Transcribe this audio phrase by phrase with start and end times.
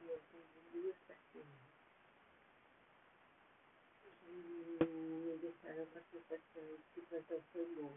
[0.00, 1.50] e eu tenho duas pacientes.
[4.28, 7.42] E me deixaram com a sensação de que o plantão
[7.76, 7.92] bom.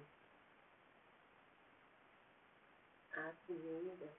[3.11, 4.13] A segunda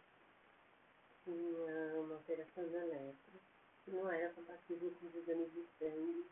[1.25, 3.41] tinha uma alteração no elétron,
[3.85, 6.27] que não era compatível com os exames de sangue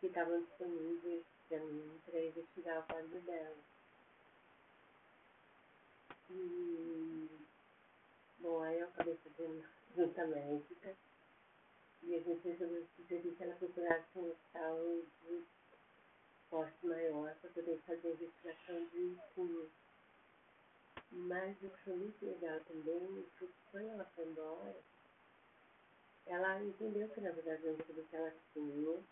[0.00, 3.56] que estavam disponíveis para mim para investigar o quadro dela.
[6.30, 7.28] E,
[8.40, 9.64] bom, aí eu acabei fazendo
[9.94, 10.96] junta médica
[12.02, 14.78] e a gente resolveu sugerir que ela procurasse um hospital
[15.22, 15.44] de
[16.48, 19.70] porte maior para poder fazer investigação de químio.
[21.10, 24.76] Mas o que foi muito legal também foi que quando ela foi embora,
[26.26, 29.02] ela entendeu que na verdade não sabia que ela tinha,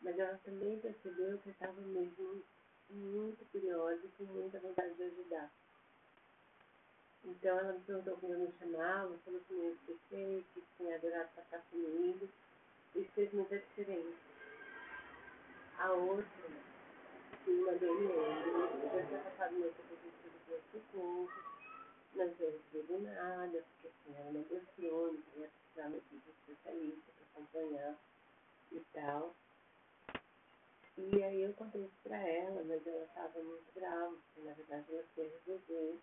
[0.00, 2.42] mas ela também percebeu que estava mesmo
[2.90, 5.50] muito curiosa e com muita vontade de ajudar.
[7.24, 11.30] Então ela me perguntou como eu me chamava, falou que me esqueci, que tinha adorado
[11.36, 12.28] passar comigo.
[12.94, 14.18] Isso fez muita diferença.
[15.78, 16.26] A outra,
[17.44, 21.32] que mandou e-mail, eu tinha passado meu professor do pronto,
[22.14, 27.98] não tinha recebido nada, porque assim, era uma questão, ia precisar de especialista para acompanhar
[28.72, 29.36] e tal.
[30.98, 34.94] E aí eu contei isso pra ela, mas ela estava muito brava, porque na verdade
[34.94, 35.98] ela queria resolver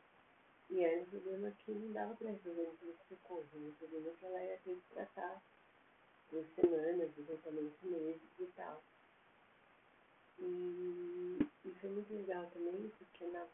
[0.80, 4.44] e era um problema que não dava para resolver no pronto-socorro, um problema que ela
[4.45, 5.41] ia ter que tratar
[6.30, 8.81] por semanas, eventualmente meses e tal.
[10.39, 13.45] E, e foi muito legal também, porque na,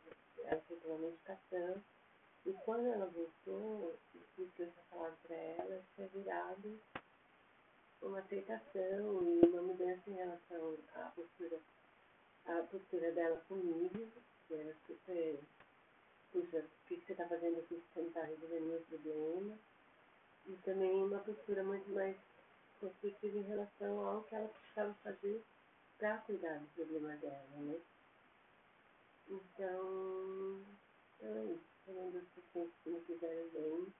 [0.43, 1.83] ela fez uma medicação,
[2.45, 6.79] e quando ela voltou, o que eu tinha falado para ela tinha virado
[8.03, 11.59] uma aceitação e uma mudança em relação à postura,
[12.45, 14.11] à postura dela comigo,
[14.47, 15.39] que era super
[16.31, 19.57] puxa, o que você está fazendo aqui você não está resolvendo meu problema.
[20.47, 22.15] E também uma postura muito mais
[22.79, 25.43] construtiva em relação ao que ela precisava fazer
[25.97, 27.79] para cuidar do problema dela, né?
[29.27, 30.61] Então,
[31.17, 31.75] então é isso.
[31.85, 33.93] Foram duas pacientes que me fizeram bem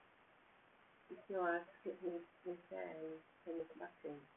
[1.10, 3.18] e que eu acho que a precisa é,
[3.48, 4.36] é muito bacana.